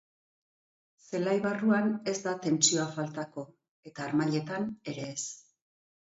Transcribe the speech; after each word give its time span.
Zelai 1.07 1.35
barruan 1.43 1.91
ez 2.13 2.15
da 2.23 2.33
tentsioa 2.47 2.87
faltako, 2.97 3.45
eta 3.93 4.09
harmailetan 4.09 4.69
ere 4.95 5.07
ez. 5.13 5.21